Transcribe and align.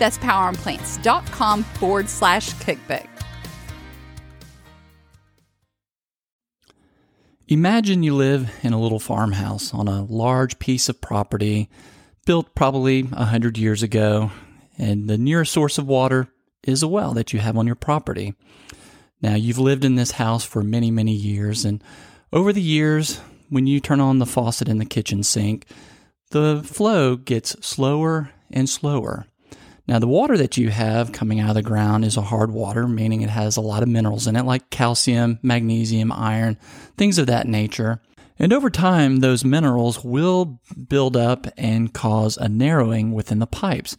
That's 0.00 0.18
poweronplants.com 0.18 1.62
forward 1.62 2.08
slash 2.08 2.52
cookbook. 2.54 3.06
Imagine 7.46 8.02
you 8.02 8.14
live 8.14 8.50
in 8.62 8.72
a 8.72 8.80
little 8.80 8.98
farmhouse 8.98 9.74
on 9.74 9.88
a 9.88 10.04
large 10.04 10.58
piece 10.58 10.88
of 10.88 11.00
property 11.00 11.68
built 12.24 12.54
probably 12.54 13.08
a 13.12 13.26
hundred 13.26 13.58
years 13.58 13.82
ago, 13.82 14.30
and 14.78 15.08
the 15.08 15.18
nearest 15.18 15.52
source 15.52 15.76
of 15.76 15.86
water 15.86 16.28
is 16.62 16.82
a 16.82 16.88
well 16.88 17.12
that 17.12 17.32
you 17.32 17.40
have 17.40 17.58
on 17.58 17.66
your 17.66 17.74
property. 17.74 18.34
Now, 19.20 19.34
you've 19.34 19.58
lived 19.58 19.84
in 19.84 19.96
this 19.96 20.12
house 20.12 20.44
for 20.44 20.62
many, 20.62 20.90
many 20.90 21.12
years, 21.12 21.64
and 21.64 21.82
over 22.32 22.52
the 22.52 22.62
years, 22.62 23.20
when 23.48 23.66
you 23.66 23.80
turn 23.80 24.00
on 24.00 24.18
the 24.18 24.26
faucet 24.26 24.68
in 24.68 24.78
the 24.78 24.86
kitchen 24.86 25.22
sink, 25.24 25.66
the 26.30 26.62
flow 26.64 27.16
gets 27.16 27.50
slower 27.66 28.30
and 28.50 28.68
slower. 28.68 29.26
Now, 29.90 29.98
the 29.98 30.06
water 30.06 30.36
that 30.36 30.56
you 30.56 30.70
have 30.70 31.10
coming 31.10 31.40
out 31.40 31.48
of 31.48 31.56
the 31.56 31.62
ground 31.62 32.04
is 32.04 32.16
a 32.16 32.22
hard 32.22 32.52
water, 32.52 32.86
meaning 32.86 33.22
it 33.22 33.30
has 33.30 33.56
a 33.56 33.60
lot 33.60 33.82
of 33.82 33.88
minerals 33.88 34.28
in 34.28 34.36
it, 34.36 34.44
like 34.44 34.70
calcium, 34.70 35.40
magnesium, 35.42 36.12
iron, 36.12 36.58
things 36.96 37.18
of 37.18 37.26
that 37.26 37.48
nature. 37.48 38.00
And 38.38 38.52
over 38.52 38.70
time, 38.70 39.16
those 39.16 39.44
minerals 39.44 40.04
will 40.04 40.60
build 40.88 41.16
up 41.16 41.48
and 41.56 41.92
cause 41.92 42.36
a 42.36 42.48
narrowing 42.48 43.10
within 43.10 43.40
the 43.40 43.48
pipes. 43.48 43.96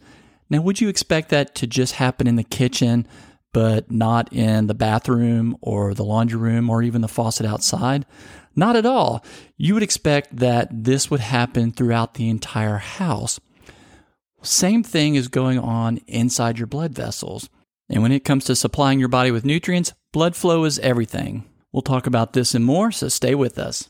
Now, 0.48 0.62
would 0.62 0.80
you 0.80 0.88
expect 0.88 1.28
that 1.28 1.54
to 1.56 1.66
just 1.66 1.96
happen 1.96 2.26
in 2.26 2.36
the 2.36 2.42
kitchen, 2.42 3.06
but 3.52 3.90
not 3.90 4.32
in 4.32 4.68
the 4.68 4.74
bathroom 4.74 5.58
or 5.60 5.92
the 5.92 6.04
laundry 6.04 6.38
room 6.38 6.70
or 6.70 6.82
even 6.82 7.02
the 7.02 7.06
faucet 7.06 7.44
outside? 7.44 8.06
Not 8.56 8.76
at 8.76 8.86
all. 8.86 9.22
You 9.58 9.74
would 9.74 9.82
expect 9.82 10.36
that 10.36 10.68
this 10.72 11.10
would 11.10 11.20
happen 11.20 11.70
throughout 11.70 12.14
the 12.14 12.30
entire 12.30 12.78
house. 12.78 13.38
Same 14.42 14.82
thing 14.82 15.14
is 15.14 15.28
going 15.28 15.58
on 15.58 15.98
inside 16.08 16.58
your 16.58 16.66
blood 16.66 16.94
vessels. 16.94 17.48
And 17.88 18.02
when 18.02 18.12
it 18.12 18.24
comes 18.24 18.44
to 18.44 18.56
supplying 18.56 18.98
your 18.98 19.08
body 19.08 19.30
with 19.30 19.44
nutrients, 19.44 19.92
blood 20.12 20.34
flow 20.34 20.64
is 20.64 20.80
everything. 20.80 21.44
We'll 21.72 21.82
talk 21.82 22.06
about 22.06 22.32
this 22.32 22.54
and 22.54 22.64
more, 22.64 22.90
so 22.90 23.08
stay 23.08 23.34
with 23.34 23.58
us. 23.58 23.88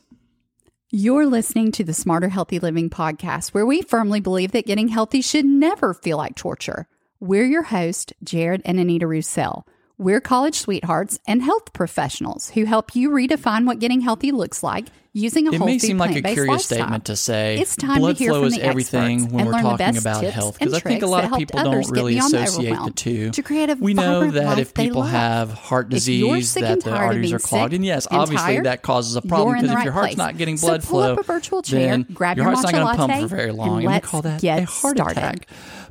You're 0.90 1.24
listening 1.24 1.72
to 1.72 1.84
the 1.84 1.94
Smarter 1.94 2.28
Healthy 2.28 2.58
Living 2.58 2.90
podcast, 2.90 3.54
where 3.54 3.64
we 3.64 3.80
firmly 3.80 4.20
believe 4.20 4.52
that 4.52 4.66
getting 4.66 4.88
healthy 4.88 5.22
should 5.22 5.46
never 5.46 5.94
feel 5.94 6.18
like 6.18 6.36
torture. 6.36 6.86
We're 7.18 7.46
your 7.46 7.62
host, 7.62 8.12
Jared 8.22 8.60
and 8.66 8.78
Anita 8.78 9.06
Roussel. 9.06 9.66
We're 10.02 10.20
college 10.20 10.56
sweethearts 10.56 11.20
and 11.28 11.40
health 11.40 11.72
professionals 11.72 12.50
who 12.50 12.64
help 12.64 12.96
you 12.96 13.10
redefine 13.10 13.66
what 13.66 13.78
getting 13.78 14.00
healthy 14.00 14.32
looks 14.32 14.60
like 14.60 14.88
using 15.12 15.46
a 15.46 15.52
it 15.52 15.58
whole 15.58 15.66
may 15.66 15.78
food 15.78 15.86
seem 15.86 15.98
like 15.98 16.16
a 16.16 16.22
curious 16.22 16.48
lifestyle. 16.48 16.78
statement 16.78 17.04
to 17.04 17.14
say 17.14 17.60
It's 17.60 17.76
time 17.76 18.00
blood 18.00 18.16
to 18.16 18.24
hear 18.24 18.32
flow 18.32 18.40
from 18.40 18.48
is 18.48 18.56
the 18.56 18.62
everything 18.64 19.28
when 19.28 19.42
and 19.42 19.46
we're 19.46 19.62
the 19.62 19.76
talking 19.76 19.98
about 19.98 20.24
health 20.24 20.58
because 20.58 20.74
I 20.74 20.80
think 20.80 21.02
a 21.02 21.06
lot 21.06 21.24
of 21.24 21.38
people 21.38 21.62
don't 21.62 21.88
really 21.90 22.18
associate 22.18 22.70
the 22.70 22.70
overwhelm 22.70 22.92
two. 22.94 23.30
to 23.30 23.42
create 23.42 23.70
a 23.70 23.74
we 23.76 23.94
know 23.94 24.30
that 24.30 24.58
if 24.58 24.74
people 24.74 25.02
have 25.02 25.52
heart 25.52 25.88
disease, 25.88 26.54
that 26.54 26.64
and 26.64 26.82
the 26.82 26.90
arteries 26.90 27.32
are 27.32 27.38
clogged, 27.38 27.72
and 27.72 27.84
yes, 27.84 28.06
and 28.06 28.18
obviously 28.18 28.54
tired, 28.54 28.66
that 28.66 28.82
causes 28.82 29.14
a 29.14 29.22
problem 29.22 29.56
the 29.56 29.62
because 29.62 29.70
if 29.70 29.76
right 29.76 29.84
your 29.84 29.92
heart's 29.92 30.08
place. 30.08 30.16
not 30.16 30.36
getting 30.36 30.56
So 30.56 30.66
blood 30.66 30.82
pull 30.82 31.00
flow, 31.00 31.12
up 31.12 31.20
a 31.20 31.22
virtual 31.22 31.62
chair, 31.62 31.90
then 31.90 32.06
grab 32.12 32.36
your 32.38 32.46
your 32.46 32.54
heart's 32.56 32.72
not 32.72 32.72
going 32.72 32.88
to 32.88 32.96
pump 32.96 33.20
for 33.20 33.26
very 33.36 33.50
and 33.50 33.58
long, 33.58 33.68
and, 33.68 33.78
we 33.78 33.86
let's 33.86 34.06
call 34.08 34.22
that 34.22 34.42
a 34.42 34.64
heart 34.64 34.98
attack. 34.98 35.46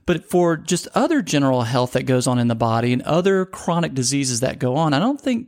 But 0.05 0.29
for 0.29 0.57
just 0.57 0.87
other 0.95 1.21
general 1.21 1.61
health 1.61 1.93
that 1.93 2.03
goes 2.03 2.27
on 2.27 2.39
in 2.39 2.47
the 2.47 2.55
body 2.55 2.91
and 2.93 3.01
other 3.03 3.45
chronic 3.45 3.93
diseases 3.93 4.39
that 4.39 4.59
go 4.59 4.75
on, 4.75 4.93
I 4.93 4.99
don't 4.99 5.21
think 5.21 5.47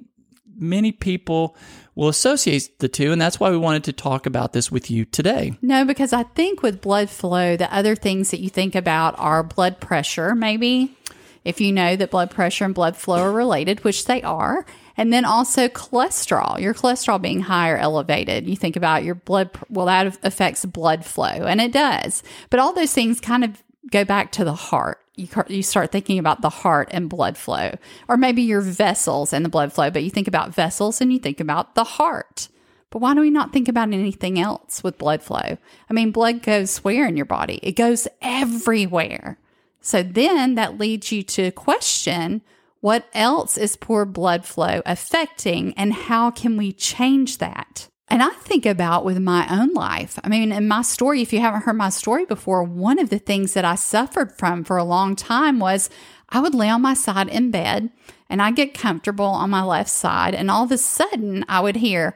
many 0.56 0.92
people 0.92 1.56
will 1.96 2.10
associate 2.10 2.80
the 2.80 2.88
two, 2.88 3.12
and 3.12 3.22
that's 3.22 3.40
why 3.40 3.52
we 3.52 3.58
wanted 3.58 3.84
to 3.84 3.94
talk 3.94 4.26
about 4.26 4.54
this 4.54 4.72
with 4.72 4.90
you 4.90 5.06
today. 5.06 5.54
No, 5.62 5.86
because 5.86 6.14
I 6.14 6.24
think 6.24 6.64
with 6.64 6.82
blood 6.82 7.10
flow, 7.10 7.56
the 7.56 7.74
other 7.74 7.96
things 7.96 8.32
that 8.32 8.40
you 8.40 8.50
think 8.50 8.74
about 8.76 9.18
are 9.20 9.44
blood 9.44 9.80
pressure, 9.80 10.34
maybe, 10.34 10.96
if 11.44 11.60
you 11.60 11.72
know 11.72 11.96
that 11.96 12.10
blood 12.10 12.32
pressure 12.32 12.66
and 12.66 12.74
blood 12.74 12.96
flow 12.96 13.20
are 13.20 13.32
related, 13.32 13.84
which 13.84 14.06
they 14.06 14.22
are. 14.22 14.66
And 14.96 15.12
then 15.12 15.26
also 15.26 15.68
cholesterol, 15.68 16.60
your 16.60 16.74
cholesterol 16.74 17.22
being 17.22 17.42
high 17.42 17.70
or 17.70 17.78
elevated. 17.78 18.48
You 18.48 18.56
think 18.56 18.76
about 18.76 19.04
your 19.04 19.16
blood, 19.16 19.50
well, 19.68 19.88
that 19.88 20.18
affects 20.24 20.66
blood 20.66 21.04
flow, 21.04 21.26
and 21.26 21.60
it 21.60 21.72
does. 21.72 22.22
But 22.50 22.60
all 22.60 22.74
those 22.74 22.94
things 22.94 23.20
kind 23.20 23.44
of 23.44 23.64
go 23.92 24.06
back 24.06 24.32
to 24.34 24.44
the 24.44 24.54
heart. 24.54 25.00
You, 25.16 25.28
you 25.48 25.62
start 25.62 25.92
thinking 25.92 26.18
about 26.18 26.42
the 26.42 26.50
heart 26.50 26.90
and 26.92 27.10
blood 27.10 27.38
flow, 27.38 27.78
or 28.08 28.18
maybe 28.18 28.42
your 28.42 28.62
vessels 28.62 29.32
and 29.32 29.46
the 29.46 29.50
blood 29.50 29.72
flow, 29.72 29.92
but 29.92 30.04
you 30.04 30.10
think 30.10 30.28
about 30.28 30.56
vessels 30.56 31.02
and 31.02 31.14
you 31.14 31.20
think 31.20 31.40
about 31.40 31.76
the 31.76 31.84
heart. 31.84 32.50
But 32.90 33.00
why 33.00 33.14
do 33.14 33.22
we 33.22 33.30
not 33.30 33.52
think 33.52 33.68
about 33.68 33.92
anything 33.92 34.40
else 34.40 34.84
with 34.84 34.98
blood 34.98 35.24
flow? 35.24 35.58
I 35.90 35.94
mean, 35.94 36.12
blood 36.12 36.44
goes 36.44 36.78
where 36.78 37.08
in 37.08 37.18
your 37.18 37.26
body? 37.26 37.60
It 37.64 37.76
goes 37.76 38.08
everywhere. 38.22 39.40
So 39.82 40.02
then 40.02 40.56
that 40.56 40.78
leads 40.78 41.12
you 41.12 41.24
to 41.24 41.52
question 41.52 42.42
what 42.82 43.08
else 43.14 43.58
is 43.58 43.76
poor 43.76 44.06
blood 44.06 44.46
flow 44.46 44.82
affecting 44.86 45.74
and 45.76 45.94
how 45.94 46.32
can 46.32 46.58
we 46.58 46.72
change 46.72 47.38
that? 47.40 47.88
And 48.14 48.22
I 48.22 48.30
think 48.30 48.68
about 48.68 49.06
with 49.06 49.18
my 49.18 49.48
own 49.50 49.74
life. 49.74 50.20
I 50.24 50.30
mean, 50.30 50.52
in 50.52 50.68
my 50.68 50.84
story, 50.84 51.24
if 51.24 51.34
you 51.34 51.40
haven't 51.40 51.64
heard 51.64 51.76
my 51.76 51.90
story 51.90 52.26
before, 52.26 52.64
one 52.64 53.00
of 53.00 53.10
the 53.10 53.18
things 53.18 53.56
that 53.56 53.66
I 53.66 53.74
suffered 53.74 54.32
from 54.32 54.64
for 54.64 54.78
a 54.78 54.84
long 54.84 55.16
time 55.16 55.58
was 55.58 55.90
I 56.30 56.40
would 56.40 56.54
lay 56.54 56.70
on 56.70 56.84
my 56.84 56.94
side 56.94 57.28
in 57.28 57.50
bed 57.50 57.90
and 58.30 58.40
I'd 58.40 58.56
get 58.56 58.76
comfortable 58.76 59.26
on 59.26 59.50
my 59.50 59.64
left 59.64 59.90
side, 59.90 60.36
and 60.36 60.52
all 60.52 60.64
of 60.64 60.72
a 60.72 60.78
sudden 60.78 61.44
I 61.50 61.60
would 61.60 61.78
hear, 61.78 62.16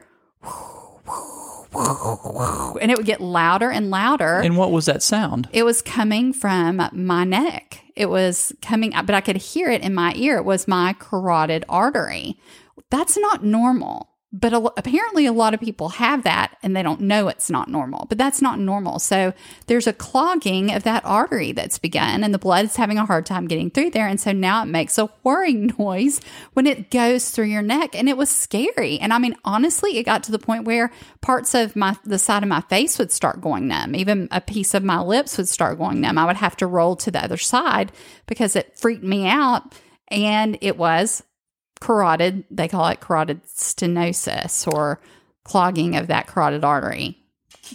and 1.74 2.92
it 2.92 2.98
would 2.98 3.08
get 3.08 3.20
louder 3.20 3.72
and 3.72 3.90
louder. 3.90 4.40
And 4.42 4.56
what 4.56 4.72
was 4.72 4.86
that 4.86 5.02
sound? 5.02 5.50
It 5.52 5.64
was 5.64 5.82
coming 5.82 6.32
from 6.32 6.90
my 6.92 7.24
neck. 7.24 7.84
It 7.96 8.12
was 8.12 8.54
coming, 8.62 8.94
but 9.04 9.16
I 9.16 9.22
could 9.22 9.38
hear 9.38 9.72
it 9.72 9.82
in 9.82 9.96
my 9.96 10.14
ear. 10.16 10.38
It 10.38 10.46
was 10.46 10.68
my 10.68 10.94
carotid 10.94 11.66
artery. 11.68 12.40
That's 12.92 13.18
not 13.18 13.44
normal. 13.44 14.07
But 14.34 14.52
a, 14.52 14.58
apparently, 14.76 15.26
a 15.26 15.32
lot 15.32 15.54
of 15.54 15.62
people 15.62 15.88
have 15.88 16.24
that 16.24 16.58
and 16.62 16.76
they 16.76 16.84
don't 16.84 17.00
know 17.00 17.30
it's 17.30 17.50
not 17.50 17.70
normal. 17.70 18.06
But 18.10 18.18
that's 18.18 18.42
not 18.42 18.60
normal. 18.60 19.00
So 19.00 19.34
there's 19.68 19.88
a 19.88 19.94
clogging 19.94 20.74
of 20.74 20.84
that 20.84 21.06
artery 21.06 21.54
that's 21.54 21.80
begun, 21.80 22.26
and 22.26 22.34
the 22.34 22.40
blood 22.40 22.66
is 22.66 22.76
having 22.76 22.98
a 22.98 23.06
hard 23.06 23.26
time 23.26 23.48
getting 23.48 23.72
through 23.72 23.92
there. 23.92 24.06
And 24.06 24.20
so 24.20 24.34
now 24.34 24.64
it 24.64 24.66
makes 24.66 24.98
a 24.98 25.06
whirring 25.24 25.74
noise 25.80 26.20
when 26.54 26.68
it 26.68 26.92
goes 26.92 27.30
through 27.32 27.46
your 27.46 27.62
neck, 27.62 27.96
and 27.96 28.10
it 28.10 28.18
was 28.18 28.30
scary. 28.30 29.00
And 29.00 29.14
I 29.14 29.18
mean, 29.18 29.36
honestly, 29.46 29.98
it 29.98 30.04
got 30.04 30.24
to 30.24 30.34
the 30.34 30.40
point 30.40 30.66
where 30.66 30.92
parts 31.22 31.56
of 31.56 31.78
my 31.78 31.96
the 32.04 32.20
side 32.20 32.44
of 32.44 32.50
my 32.50 32.62
face 32.62 33.00
would 33.00 33.14
start 33.14 33.40
going 33.40 33.70
numb. 33.70 33.96
Even 33.96 34.28
a 34.32 34.42
piece 34.42 34.74
of 34.74 34.84
my 34.84 35.00
lips 35.00 35.38
would 35.38 35.48
start 35.48 35.78
going 35.78 36.02
numb. 36.02 36.18
I 36.18 36.26
would 36.26 36.36
have 36.36 36.58
to 36.58 36.68
roll 36.68 36.98
to 36.98 37.12
the 37.12 37.24
other 37.24 37.38
side 37.38 37.94
because 38.26 38.58
it 38.58 38.78
freaked 38.78 39.04
me 39.04 39.26
out. 39.26 39.74
And 40.10 40.58
it 40.62 40.78
was 40.78 41.24
carotid, 41.80 42.46
they 42.50 42.68
call 42.68 42.88
it 42.88 43.00
carotid 43.00 43.44
stenosis 43.46 44.68
or 44.72 45.00
clogging 45.44 45.96
of 45.96 46.08
that 46.08 46.28
carotid 46.28 46.64
artery. 46.64 47.18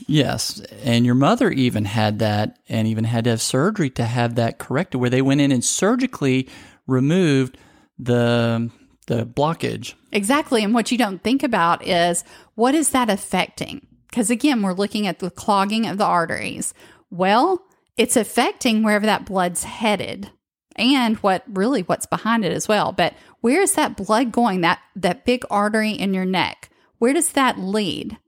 Yes, 0.06 0.60
and 0.82 1.04
your 1.04 1.14
mother 1.14 1.50
even 1.50 1.84
had 1.84 2.18
that, 2.20 2.58
and 2.68 2.88
even 2.88 3.04
had 3.04 3.24
to 3.24 3.30
have 3.30 3.42
surgery 3.42 3.90
to 3.90 4.04
have 4.04 4.36
that 4.36 4.58
corrected, 4.58 5.00
where 5.00 5.10
they 5.10 5.22
went 5.22 5.40
in 5.40 5.52
and 5.52 5.64
surgically 5.64 6.48
removed 6.86 7.58
the 7.98 8.70
the 9.06 9.26
blockage. 9.26 9.94
Exactly. 10.12 10.62
And 10.62 10.74
what 10.74 10.92
you 10.92 10.98
don't 10.98 11.22
think 11.22 11.42
about 11.42 11.86
is 11.86 12.24
what 12.54 12.74
is 12.74 12.90
that 12.90 13.10
affecting? 13.10 13.86
Because 14.08 14.30
again, 14.30 14.62
we're 14.62 14.74
looking 14.74 15.06
at 15.06 15.18
the 15.18 15.30
clogging 15.30 15.86
of 15.86 15.98
the 15.98 16.04
arteries. 16.04 16.72
Well, 17.10 17.62
it's 17.96 18.16
affecting 18.16 18.82
wherever 18.82 19.06
that 19.06 19.26
blood's 19.26 19.64
headed 19.64 20.30
and 20.76 21.16
what 21.18 21.44
really 21.48 21.82
what's 21.82 22.06
behind 22.06 22.44
it 22.44 22.52
as 22.52 22.68
well. 22.68 22.92
But 22.92 23.14
where 23.40 23.62
is 23.62 23.74
that 23.74 23.96
blood 23.96 24.32
going? 24.32 24.60
That 24.62 24.80
that 24.96 25.24
big 25.24 25.44
artery 25.50 25.92
in 25.92 26.14
your 26.14 26.24
neck. 26.24 26.70
Where 26.98 27.12
does 27.12 27.32
that 27.32 27.58
lead? 27.58 28.18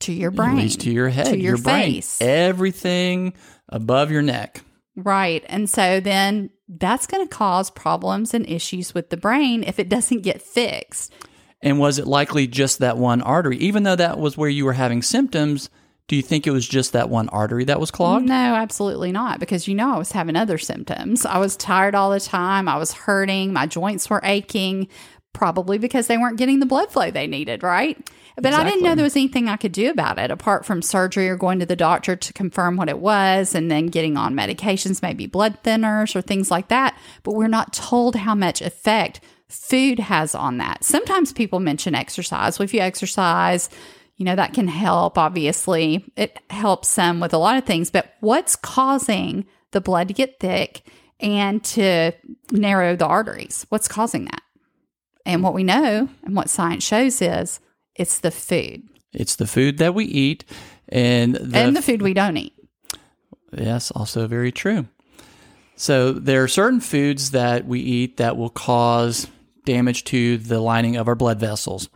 to 0.00 0.12
your 0.14 0.30
brain, 0.30 0.52
It 0.58 0.62
leads 0.62 0.76
to 0.78 0.90
your 0.90 1.10
head, 1.10 1.26
to 1.26 1.38
your, 1.38 1.58
brain, 1.58 1.92
face. 1.96 2.22
everything 2.22 3.34
above 3.68 4.10
your 4.10 4.22
neck. 4.22 4.62
Right. 4.96 5.44
And 5.46 5.68
so 5.68 6.00
then 6.00 6.48
that's 6.68 7.06
going 7.06 7.22
to 7.26 7.28
cause 7.34 7.70
problems 7.70 8.32
and 8.34 8.48
issues 8.48 8.94
with 8.94 9.10
the 9.10 9.16
brain 9.18 9.62
if 9.62 9.78
it 9.78 9.88
doesn't 9.88 10.22
get 10.22 10.40
fixed. 10.42 11.12
And 11.62 11.78
was 11.78 11.98
it 11.98 12.06
likely 12.06 12.46
just 12.46 12.78
that 12.78 12.96
one 12.96 13.20
artery? 13.20 13.58
Even 13.58 13.82
though 13.82 13.96
that 13.96 14.18
was 14.18 14.38
where 14.38 14.48
you 14.48 14.64
were 14.64 14.72
having 14.72 15.02
symptoms, 15.02 15.68
do 16.10 16.16
you 16.16 16.22
think 16.22 16.44
it 16.44 16.50
was 16.50 16.66
just 16.66 16.92
that 16.92 17.08
one 17.08 17.28
artery 17.28 17.62
that 17.66 17.78
was 17.78 17.92
clogged? 17.92 18.26
No, 18.26 18.34
absolutely 18.34 19.12
not. 19.12 19.38
Because 19.38 19.68
you 19.68 19.76
know, 19.76 19.94
I 19.94 19.96
was 19.96 20.10
having 20.10 20.34
other 20.34 20.58
symptoms. 20.58 21.24
I 21.24 21.38
was 21.38 21.54
tired 21.54 21.94
all 21.94 22.10
the 22.10 22.18
time. 22.18 22.66
I 22.66 22.78
was 22.78 22.92
hurting. 22.92 23.52
My 23.52 23.66
joints 23.66 24.10
were 24.10 24.20
aching, 24.24 24.88
probably 25.32 25.78
because 25.78 26.08
they 26.08 26.18
weren't 26.18 26.36
getting 26.36 26.58
the 26.58 26.66
blood 26.66 26.90
flow 26.90 27.12
they 27.12 27.28
needed, 27.28 27.62
right? 27.62 27.96
But 28.34 28.54
I 28.54 28.64
didn't 28.64 28.82
know 28.82 28.96
there 28.96 29.04
was 29.04 29.14
anything 29.14 29.48
I 29.48 29.56
could 29.56 29.70
do 29.70 29.88
about 29.88 30.18
it 30.18 30.32
apart 30.32 30.66
from 30.66 30.82
surgery 30.82 31.28
or 31.28 31.36
going 31.36 31.60
to 31.60 31.66
the 31.66 31.76
doctor 31.76 32.16
to 32.16 32.32
confirm 32.32 32.76
what 32.76 32.88
it 32.88 32.98
was 32.98 33.54
and 33.54 33.70
then 33.70 33.86
getting 33.86 34.16
on 34.16 34.34
medications, 34.34 35.02
maybe 35.02 35.26
blood 35.26 35.62
thinners 35.62 36.16
or 36.16 36.22
things 36.22 36.50
like 36.50 36.66
that. 36.68 36.98
But 37.22 37.34
we're 37.34 37.46
not 37.46 37.72
told 37.72 38.16
how 38.16 38.34
much 38.34 38.60
effect 38.62 39.20
food 39.46 40.00
has 40.00 40.34
on 40.34 40.58
that. 40.58 40.82
Sometimes 40.82 41.32
people 41.32 41.60
mention 41.60 41.94
exercise. 41.94 42.58
Well, 42.58 42.64
if 42.64 42.74
you 42.74 42.80
exercise, 42.80 43.68
you 44.20 44.26
know, 44.26 44.36
that 44.36 44.52
can 44.52 44.68
help, 44.68 45.16
obviously. 45.16 46.04
It 46.14 46.38
helps 46.50 46.90
some 46.90 47.20
with 47.20 47.32
a 47.32 47.38
lot 47.38 47.56
of 47.56 47.64
things, 47.64 47.90
but 47.90 48.12
what's 48.20 48.54
causing 48.54 49.46
the 49.70 49.80
blood 49.80 50.08
to 50.08 50.14
get 50.14 50.38
thick 50.38 50.82
and 51.20 51.64
to 51.64 52.12
narrow 52.52 52.96
the 52.96 53.06
arteries? 53.06 53.64
What's 53.70 53.88
causing 53.88 54.26
that? 54.26 54.42
And 55.24 55.42
what 55.42 55.54
we 55.54 55.64
know 55.64 56.06
and 56.22 56.36
what 56.36 56.50
science 56.50 56.84
shows 56.84 57.22
is 57.22 57.60
it's 57.94 58.18
the 58.18 58.30
food 58.30 58.82
It's 59.14 59.36
the 59.36 59.46
food 59.46 59.78
that 59.78 59.94
we 59.94 60.04
eat, 60.04 60.44
and 60.90 61.34
the, 61.36 61.58
and 61.58 61.74
the 61.74 61.80
food 61.80 62.02
we 62.02 62.12
don't 62.12 62.36
eat. 62.36 62.52
yes, 63.56 63.90
also 63.90 64.26
very 64.26 64.52
true. 64.52 64.86
So 65.76 66.12
there 66.12 66.42
are 66.42 66.48
certain 66.48 66.80
foods 66.80 67.30
that 67.30 67.64
we 67.64 67.80
eat 67.80 68.18
that 68.18 68.36
will 68.36 68.50
cause 68.50 69.28
damage 69.64 70.04
to 70.04 70.36
the 70.36 70.60
lining 70.60 70.96
of 70.96 71.08
our 71.08 71.14
blood 71.14 71.40
vessels. 71.40 71.88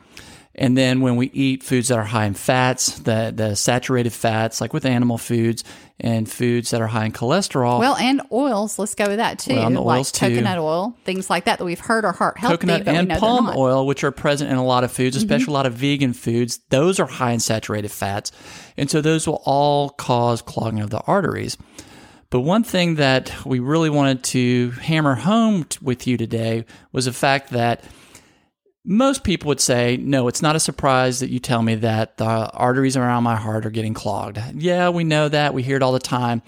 And 0.56 0.76
then 0.76 1.00
when 1.00 1.16
we 1.16 1.30
eat 1.32 1.62
foods 1.62 1.88
that 1.88 1.98
are 1.98 2.04
high 2.04 2.26
in 2.26 2.34
fats, 2.34 2.98
the, 3.00 3.32
the 3.34 3.56
saturated 3.56 4.12
fats, 4.12 4.60
like 4.60 4.72
with 4.72 4.86
animal 4.86 5.18
foods, 5.18 5.64
and 6.00 6.28
foods 6.30 6.70
that 6.70 6.80
are 6.80 6.86
high 6.86 7.06
in 7.06 7.12
cholesterol, 7.12 7.78
Well, 7.78 7.96
and 7.96 8.20
oils. 8.32 8.78
Let's 8.78 8.94
go 8.94 9.06
with 9.08 9.18
that 9.18 9.38
too. 9.38 9.54
Well, 9.54 9.70
like 9.70 9.98
oils, 9.98 10.12
too. 10.12 10.28
coconut 10.28 10.58
oil, 10.58 10.96
things 11.04 11.30
like 11.30 11.44
that 11.44 11.58
that 11.58 11.64
we've 11.64 11.78
heard 11.80 12.04
are 12.04 12.12
heart 12.12 12.36
healthy, 12.38 12.56
coconut 12.56 12.88
and 12.88 13.10
palm. 13.10 13.46
Mm-hmm. 13.46 13.58
oil, 13.58 13.86
which 13.86 14.02
are 14.02 14.10
present 14.10 14.50
in 14.50 14.56
a 14.56 14.64
lot 14.64 14.84
of 14.84 14.90
foods, 14.92 15.16
especially 15.16 15.52
a 15.52 15.54
lot 15.54 15.66
of 15.66 15.74
vegan 15.74 16.12
foods, 16.12 16.60
those 16.70 16.98
are 16.98 17.06
high 17.06 17.32
in 17.32 17.40
saturated 17.40 17.90
fats. 17.90 18.32
And 18.76 18.90
so 18.90 19.00
those 19.00 19.26
will 19.26 19.42
all 19.44 19.90
cause 19.90 20.42
clogging 20.42 20.80
of 20.80 20.90
the 20.90 21.00
arteries. 21.00 21.56
But 22.30 22.40
one 22.40 22.64
thing 22.64 22.96
that 22.96 23.32
we 23.46 23.60
really 23.60 23.90
wanted 23.90 24.24
to 24.24 24.70
hammer 24.72 25.14
home 25.14 25.64
t- 25.64 25.78
with 25.80 26.08
you 26.08 26.16
today 26.16 26.64
was 26.90 27.04
the 27.04 27.12
fact 27.12 27.50
that 27.50 27.84
most 28.84 29.24
people 29.24 29.48
would 29.48 29.60
say, 29.60 29.96
no, 29.96 30.28
it's 30.28 30.42
not 30.42 30.56
a 30.56 30.60
surprise 30.60 31.20
that 31.20 31.30
you 31.30 31.38
tell 31.38 31.62
me 31.62 31.74
that 31.76 32.18
the 32.18 32.24
arteries 32.24 32.96
around 32.96 33.22
my 33.22 33.36
heart 33.36 33.64
are 33.64 33.70
getting 33.70 33.94
clogged. 33.94 34.38
Yeah, 34.56 34.90
we 34.90 35.04
know 35.04 35.28
that. 35.28 35.54
We 35.54 35.62
hear 35.62 35.76
it 35.76 35.82
all 35.82 35.92
the 35.92 35.98
time. 35.98 36.42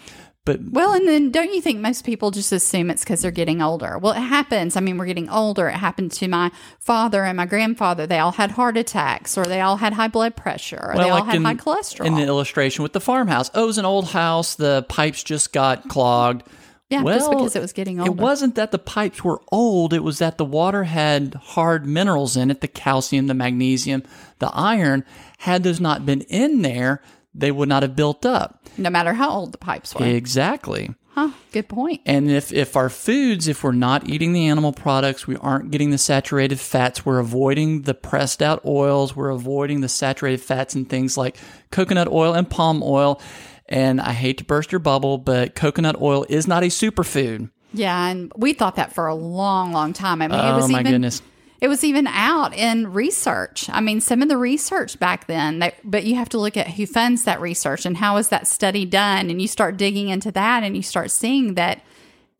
But 0.44 0.60
Well, 0.70 0.92
and 0.92 1.08
then 1.08 1.32
don't 1.32 1.52
you 1.52 1.60
think 1.60 1.80
most 1.80 2.04
people 2.04 2.30
just 2.30 2.52
assume 2.52 2.88
it's 2.88 3.02
because 3.02 3.20
they're 3.20 3.32
getting 3.32 3.60
older? 3.60 3.98
Well, 3.98 4.12
it 4.12 4.20
happens. 4.20 4.76
I 4.76 4.80
mean, 4.80 4.96
we're 4.96 5.06
getting 5.06 5.28
older. 5.28 5.68
It 5.68 5.74
happened 5.74 6.12
to 6.12 6.28
my 6.28 6.52
father 6.78 7.24
and 7.24 7.36
my 7.36 7.46
grandfather. 7.46 8.06
They 8.06 8.20
all 8.20 8.30
had 8.32 8.52
heart 8.52 8.76
attacks, 8.76 9.36
or 9.36 9.44
they 9.44 9.60
all 9.60 9.78
had 9.78 9.94
high 9.94 10.06
blood 10.06 10.36
pressure, 10.36 10.92
or 10.94 10.94
they 10.94 11.10
all 11.10 11.24
had 11.24 11.42
high 11.42 11.56
cholesterol. 11.56 12.06
In 12.06 12.14
the 12.14 12.22
illustration 12.22 12.84
with 12.84 12.92
the 12.92 13.00
farmhouse, 13.00 13.50
oh, 13.54 13.64
it 13.64 13.66
was 13.66 13.78
an 13.78 13.84
old 13.84 14.10
house. 14.10 14.54
The 14.54 14.86
pipes 14.88 15.24
just 15.24 15.52
got 15.52 15.88
clogged. 15.88 16.44
Yeah, 16.88 17.02
well, 17.02 17.18
just 17.18 17.30
because 17.30 17.56
it 17.56 17.60
was 17.60 17.72
getting 17.72 17.98
older. 17.98 18.10
It 18.12 18.16
wasn't 18.16 18.54
that 18.54 18.70
the 18.70 18.78
pipes 18.78 19.24
were 19.24 19.40
old. 19.50 19.92
It 19.92 20.04
was 20.04 20.18
that 20.18 20.38
the 20.38 20.44
water 20.44 20.84
had 20.84 21.34
hard 21.34 21.86
minerals 21.86 22.36
in 22.36 22.50
it 22.50 22.60
the 22.60 22.68
calcium, 22.68 23.26
the 23.26 23.34
magnesium, 23.34 24.02
the 24.38 24.50
iron. 24.54 25.04
Had 25.38 25.62
those 25.64 25.80
not 25.80 26.06
been 26.06 26.22
in 26.22 26.62
there, 26.62 27.02
they 27.34 27.50
would 27.50 27.68
not 27.68 27.82
have 27.82 27.96
built 27.96 28.24
up. 28.24 28.62
no 28.78 28.88
matter 28.90 29.12
how 29.14 29.30
old 29.30 29.52
the 29.52 29.58
pipes 29.58 29.94
were. 29.94 30.06
Exactly. 30.06 30.94
huh? 31.08 31.30
Good 31.52 31.68
point. 31.68 32.00
And 32.06 32.30
if, 32.30 32.52
if 32.52 32.76
our 32.76 32.88
foods, 32.88 33.48
if 33.48 33.64
we're 33.64 33.72
not 33.72 34.08
eating 34.08 34.32
the 34.32 34.46
animal 34.46 34.72
products, 34.72 35.26
we 35.26 35.36
aren't 35.36 35.70
getting 35.70 35.90
the 35.90 35.98
saturated 35.98 36.60
fats, 36.60 37.04
we're 37.04 37.18
avoiding 37.18 37.82
the 37.82 37.94
pressed 37.94 38.42
out 38.42 38.64
oils, 38.64 39.14
we're 39.16 39.30
avoiding 39.30 39.80
the 39.80 39.88
saturated 39.88 40.40
fats 40.40 40.74
and 40.74 40.88
things 40.88 41.16
like 41.16 41.36
coconut 41.70 42.08
oil 42.08 42.32
and 42.32 42.48
palm 42.48 42.82
oil. 42.82 43.20
And 43.68 44.00
I 44.00 44.12
hate 44.12 44.38
to 44.38 44.44
burst 44.44 44.70
your 44.72 44.78
bubble, 44.78 45.18
but 45.18 45.54
coconut 45.54 46.00
oil 46.00 46.24
is 46.28 46.46
not 46.46 46.62
a 46.62 46.66
superfood. 46.66 47.50
Yeah, 47.72 48.08
and 48.08 48.32
we 48.36 48.52
thought 48.52 48.76
that 48.76 48.92
for 48.94 49.06
a 49.06 49.14
long, 49.14 49.72
long 49.72 49.92
time. 49.92 50.22
I 50.22 50.28
mean, 50.28 50.38
it 50.38 50.42
Oh, 50.42 50.56
was 50.56 50.68
my 50.68 50.80
even, 50.80 50.92
goodness. 50.92 51.20
It 51.60 51.68
was 51.68 51.82
even 51.84 52.06
out 52.06 52.54
in 52.54 52.92
research. 52.92 53.68
I 53.70 53.80
mean, 53.80 54.00
some 54.00 54.22
of 54.22 54.28
the 54.28 54.36
research 54.36 54.98
back 55.00 55.26
then, 55.26 55.58
that, 55.60 55.74
but 55.84 56.04
you 56.04 56.14
have 56.14 56.28
to 56.30 56.38
look 56.38 56.56
at 56.56 56.68
who 56.68 56.86
funds 56.86 57.24
that 57.24 57.40
research 57.40 57.84
and 57.86 57.96
how 57.96 58.18
is 58.18 58.28
that 58.28 58.46
study 58.46 58.84
done. 58.84 59.30
And 59.30 59.42
you 59.42 59.48
start 59.48 59.76
digging 59.76 60.08
into 60.08 60.30
that 60.32 60.62
and 60.62 60.76
you 60.76 60.82
start 60.82 61.10
seeing 61.10 61.54
that 61.54 61.82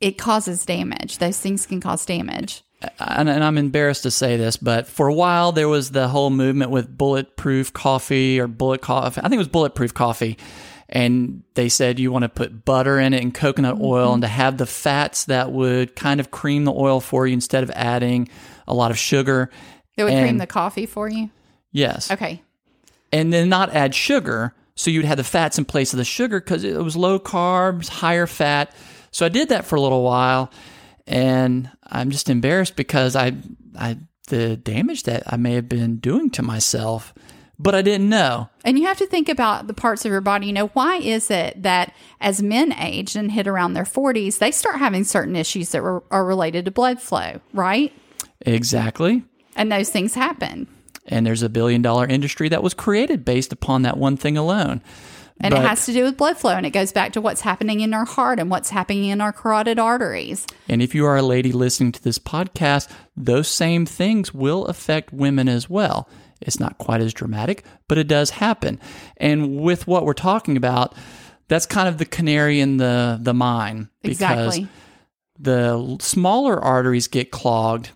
it 0.00 0.18
causes 0.18 0.64
damage. 0.64 1.18
Those 1.18 1.40
things 1.40 1.66
can 1.66 1.80
cause 1.80 2.04
damage. 2.06 2.62
and, 3.00 3.28
and 3.28 3.42
I'm 3.42 3.56
embarrassed 3.58 4.02
to 4.04 4.10
say 4.10 4.36
this, 4.36 4.58
but 4.58 4.86
for 4.86 5.08
a 5.08 5.14
while 5.14 5.50
there 5.50 5.68
was 5.68 5.90
the 5.90 6.08
whole 6.08 6.30
movement 6.30 6.70
with 6.70 6.96
bulletproof 6.96 7.72
coffee 7.72 8.38
or 8.38 8.46
bullet 8.46 8.82
coffee. 8.82 9.20
I 9.20 9.24
think 9.24 9.34
it 9.34 9.38
was 9.38 9.48
bulletproof 9.48 9.94
coffee. 9.94 10.36
And 10.88 11.42
they 11.54 11.68
said 11.68 11.98
you 11.98 12.12
want 12.12 12.22
to 12.22 12.28
put 12.28 12.64
butter 12.64 12.98
in 12.98 13.12
it 13.12 13.22
and 13.22 13.34
coconut 13.34 13.80
oil 13.80 14.06
mm-hmm. 14.06 14.14
and 14.14 14.22
to 14.22 14.28
have 14.28 14.56
the 14.56 14.66
fats 14.66 15.24
that 15.24 15.50
would 15.50 15.96
kind 15.96 16.20
of 16.20 16.30
cream 16.30 16.64
the 16.64 16.72
oil 16.72 17.00
for 17.00 17.26
you 17.26 17.32
instead 17.32 17.62
of 17.62 17.70
adding 17.70 18.28
a 18.68 18.74
lot 18.74 18.90
of 18.90 18.98
sugar. 18.98 19.50
It 19.96 20.04
would 20.04 20.12
cream 20.12 20.38
the 20.38 20.46
coffee 20.46 20.86
for 20.86 21.08
you. 21.08 21.30
Yes. 21.72 22.10
Okay. 22.10 22.42
And 23.12 23.32
then 23.32 23.48
not 23.48 23.74
add 23.74 23.94
sugar. 23.94 24.54
So 24.76 24.90
you'd 24.90 25.06
have 25.06 25.16
the 25.16 25.24
fats 25.24 25.58
in 25.58 25.64
place 25.64 25.92
of 25.92 25.96
the 25.96 26.04
sugar 26.04 26.40
because 26.40 26.62
it 26.62 26.76
was 26.76 26.96
low 26.96 27.18
carbs, 27.18 27.88
higher 27.88 28.26
fat. 28.26 28.74
So 29.10 29.24
I 29.24 29.30
did 29.30 29.48
that 29.48 29.64
for 29.64 29.76
a 29.76 29.80
little 29.80 30.02
while. 30.02 30.50
And 31.06 31.70
I'm 31.84 32.10
just 32.10 32.28
embarrassed 32.28 32.76
because 32.76 33.16
I, 33.16 33.32
I, 33.78 33.96
the 34.28 34.56
damage 34.56 35.04
that 35.04 35.22
I 35.26 35.36
may 35.36 35.54
have 35.54 35.68
been 35.68 35.96
doing 35.96 36.30
to 36.30 36.42
myself, 36.42 37.14
but 37.58 37.74
I 37.74 37.82
didn't 37.82 38.08
know. 38.08 38.48
And 38.64 38.78
you 38.78 38.86
have 38.86 38.98
to 38.98 39.06
think 39.06 39.28
about 39.28 39.66
the 39.66 39.74
parts 39.74 40.04
of 40.04 40.10
your 40.10 40.20
body. 40.20 40.46
You 40.46 40.52
know, 40.52 40.68
why 40.68 40.96
is 40.96 41.30
it 41.30 41.62
that 41.62 41.94
as 42.20 42.42
men 42.42 42.72
age 42.72 43.16
and 43.16 43.32
hit 43.32 43.46
around 43.46 43.72
their 43.74 43.84
40s, 43.84 44.38
they 44.38 44.50
start 44.50 44.76
having 44.76 45.04
certain 45.04 45.36
issues 45.36 45.70
that 45.70 45.82
were, 45.82 46.02
are 46.10 46.24
related 46.24 46.64
to 46.66 46.70
blood 46.70 47.00
flow, 47.00 47.40
right? 47.54 47.92
Exactly. 48.42 49.24
And 49.54 49.72
those 49.72 49.90
things 49.90 50.14
happen. 50.14 50.68
And 51.06 51.26
there's 51.26 51.42
a 51.42 51.48
billion 51.48 51.82
dollar 51.82 52.06
industry 52.06 52.48
that 52.48 52.62
was 52.62 52.74
created 52.74 53.24
based 53.24 53.52
upon 53.52 53.82
that 53.82 53.96
one 53.96 54.16
thing 54.16 54.36
alone. 54.36 54.82
And 55.40 55.52
But- 55.52 55.64
it 55.64 55.68
has 55.68 55.86
to 55.86 55.92
do 55.92 56.02
with 56.02 56.16
blood 56.16 56.36
flow. 56.36 56.52
And 56.52 56.66
it 56.66 56.70
goes 56.70 56.92
back 56.92 57.12
to 57.12 57.20
what's 57.20 57.42
happening 57.42 57.80
in 57.80 57.94
our 57.94 58.04
heart 58.06 58.40
and 58.40 58.50
what's 58.50 58.70
happening 58.70 59.04
in 59.04 59.20
our 59.20 59.32
carotid 59.32 59.78
arteries. 59.78 60.46
And 60.68 60.82
if 60.82 60.94
you 60.94 61.04
are 61.06 61.16
a 61.16 61.22
lady 61.22 61.52
listening 61.52 61.92
to 61.92 62.02
this 62.02 62.18
podcast, 62.18 62.90
those 63.16 63.48
same 63.48 63.86
things 63.86 64.34
will 64.34 64.64
affect 64.66 65.12
women 65.12 65.48
as 65.48 65.70
well. 65.70 66.08
It's 66.40 66.60
not 66.60 66.78
quite 66.78 67.00
as 67.00 67.14
dramatic, 67.14 67.64
but 67.88 67.98
it 67.98 68.08
does 68.08 68.30
happen. 68.30 68.80
And 69.16 69.60
with 69.60 69.86
what 69.86 70.04
we're 70.04 70.12
talking 70.12 70.56
about, 70.56 70.94
that's 71.48 71.66
kind 71.66 71.88
of 71.88 71.98
the 71.98 72.04
canary 72.04 72.60
in 72.60 72.76
the, 72.76 73.18
the 73.20 73.34
mine. 73.34 73.88
Because 74.02 74.16
Exactly. 74.16 74.68
the 75.38 75.96
smaller 76.00 76.62
arteries 76.62 77.08
get 77.08 77.30
clogged, 77.30 77.90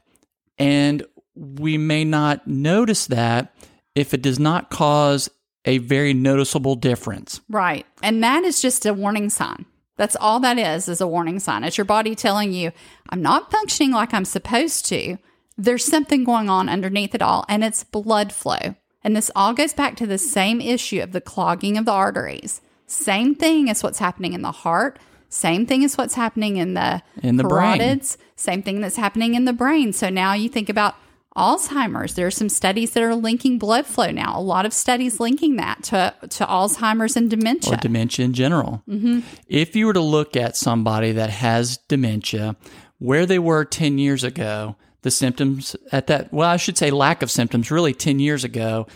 and 0.58 1.04
we 1.34 1.78
may 1.78 2.04
not 2.04 2.46
notice 2.46 3.06
that 3.06 3.54
if 3.94 4.14
it 4.14 4.22
does 4.22 4.38
not 4.38 4.70
cause 4.70 5.28
a 5.64 5.78
very 5.78 6.14
noticeable 6.14 6.74
difference. 6.74 7.40
Right. 7.48 7.86
And 8.02 8.22
that 8.22 8.44
is 8.44 8.62
just 8.62 8.86
a 8.86 8.94
warning 8.94 9.30
sign. 9.30 9.66
That's 9.96 10.16
all 10.16 10.40
that 10.40 10.58
is, 10.58 10.88
is 10.88 11.02
a 11.02 11.06
warning 11.06 11.38
sign. 11.40 11.64
It's 11.64 11.76
your 11.76 11.84
body 11.84 12.14
telling 12.14 12.52
you, 12.52 12.72
I'm 13.10 13.20
not 13.20 13.50
functioning 13.50 13.92
like 13.92 14.14
I'm 14.14 14.24
supposed 14.24 14.86
to. 14.86 15.18
There's 15.62 15.84
something 15.84 16.24
going 16.24 16.48
on 16.48 16.68
underneath 16.68 17.14
it 17.14 17.22
all, 17.22 17.44
and 17.48 17.62
it's 17.62 17.84
blood 17.84 18.32
flow. 18.32 18.76
And 19.02 19.16
this 19.16 19.30
all 19.34 19.52
goes 19.52 19.72
back 19.72 19.96
to 19.96 20.06
the 20.06 20.18
same 20.18 20.60
issue 20.60 21.00
of 21.02 21.12
the 21.12 21.20
clogging 21.20 21.76
of 21.76 21.84
the 21.84 21.92
arteries. 21.92 22.60
Same 22.86 23.34
thing 23.34 23.70
as 23.70 23.82
what's 23.82 23.98
happening 23.98 24.32
in 24.32 24.42
the 24.42 24.52
heart. 24.52 24.98
Same 25.28 25.64
thing 25.64 25.84
as 25.84 25.96
what's 25.96 26.14
happening 26.14 26.56
in 26.56 26.74
the 26.74 27.02
In 27.22 27.36
the 27.36 27.44
brain. 27.44 28.00
Same 28.36 28.62
thing 28.62 28.80
that's 28.80 28.96
happening 28.96 29.34
in 29.34 29.44
the 29.44 29.52
brain. 29.52 29.92
So 29.92 30.08
now 30.08 30.32
you 30.32 30.48
think 30.48 30.68
about 30.68 30.96
Alzheimer's. 31.36 32.14
There 32.14 32.26
are 32.26 32.32
some 32.32 32.48
studies 32.48 32.92
that 32.92 33.02
are 33.02 33.14
linking 33.14 33.58
blood 33.58 33.86
flow 33.86 34.10
now. 34.10 34.38
A 34.38 34.42
lot 34.42 34.66
of 34.66 34.72
studies 34.72 35.20
linking 35.20 35.56
that 35.56 35.84
to, 35.84 36.14
to 36.28 36.44
Alzheimer's 36.46 37.16
and 37.16 37.30
dementia. 37.30 37.74
or 37.74 37.76
dementia 37.76 38.24
in 38.24 38.32
general. 38.32 38.82
Mm-hmm. 38.88 39.20
If 39.46 39.76
you 39.76 39.86
were 39.86 39.92
to 39.92 40.00
look 40.00 40.36
at 40.36 40.56
somebody 40.56 41.12
that 41.12 41.30
has 41.30 41.76
dementia, 41.88 42.56
where 42.98 43.26
they 43.26 43.38
were 43.38 43.64
10 43.64 43.98
years 43.98 44.24
ago, 44.24 44.76
the 45.02 45.10
symptoms 45.10 45.76
at 45.92 46.06
that, 46.08 46.32
well, 46.32 46.48
I 46.48 46.56
should 46.56 46.78
say 46.78 46.90
lack 46.90 47.22
of 47.22 47.30
symptoms 47.30 47.70
really 47.70 47.94
10 47.94 48.18
years 48.18 48.44
ago, 48.44 48.86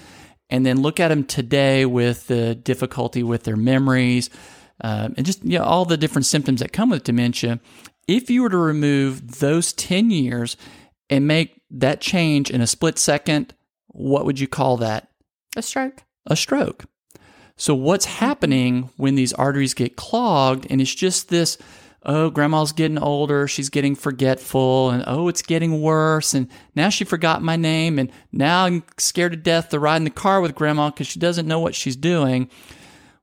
and 0.51 0.65
then 0.65 0.83
look 0.83 1.01
at 1.01 1.09
them 1.09 1.25
today 1.25 1.87
with 1.87 2.27
the 2.27 2.55
difficulty 2.55 3.23
with 3.23 3.45
their 3.45 3.57
memories 3.57 4.31
um, 4.81 5.15
and 5.17 5.25
just 5.25 5.45
you 5.45 5.59
know, 5.59 5.65
all 5.65 5.85
the 5.85 5.97
different 5.97 6.27
symptoms 6.27 6.61
that 6.61 6.73
come 6.73 6.91
with 6.91 7.05
dementia, 7.05 7.61
if 8.09 8.29
you 8.31 8.43
were 8.43 8.51
to 8.51 8.57
remove 8.57 9.39
those 9.39 9.73
10 9.73 10.11
years 10.11 10.57
and 11.09 11.27
make 11.27 11.61
that 11.71 12.01
change 12.01 12.51
in 12.51 12.61
a 12.61 12.67
split 12.67 12.99
second, 12.99 13.55
what 13.89 14.25
would 14.25 14.41
you 14.41 14.49
call 14.49 14.77
that? 14.79 15.09
A 15.57 15.63
stroke. 15.63 16.03
A 16.27 16.37
stroke. 16.37 16.85
So, 17.57 17.75
what's 17.75 18.07
happening 18.07 18.91
when 18.97 19.15
these 19.15 19.33
arteries 19.33 19.75
get 19.75 19.97
clogged 19.97 20.67
and 20.69 20.81
it's 20.81 20.95
just 20.95 21.29
this, 21.29 21.57
oh, 22.05 22.31
grandma's 22.31 22.73
getting 22.73 22.99
older, 22.99 23.49
she's 23.49 23.71
getting 23.71 23.95
forgetful, 23.95 24.91
and 24.91 25.05
oh, 25.07 25.29
it's 25.29 25.43
getting 25.43 25.81
worse, 25.81 26.35
and 26.35 26.49
now 26.75 26.89
she 26.89 27.05
forgot 27.05 27.43
my 27.43 27.57
name, 27.57 27.99
and 27.99 28.11
now 28.33 28.65
I'm 28.65 28.85
scared 28.99 29.33
to 29.33 29.37
death 29.37 29.71
to 29.71 29.79
ride 29.79 29.97
in 29.97 30.05
the 30.05 30.11
car 30.11 30.41
with 30.41 30.55
grandma 30.55 30.91
because 30.91 31.07
she 31.07 31.19
doesn't 31.19 31.49
know 31.49 31.61
what 31.61 31.75
she's 31.75 31.97
doing. 31.97 32.49